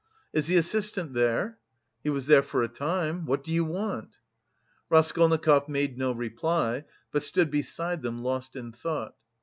[0.33, 1.59] "Is the assistant there?"
[2.03, 3.27] "He was there for a time.
[3.27, 4.15] What do you want?"
[4.89, 9.13] Raskolnikov made no reply, but stood beside them lost in thought.